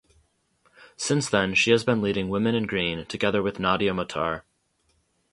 [0.97, 4.41] Since then she has been leading Women in Green together with Nadia Matar.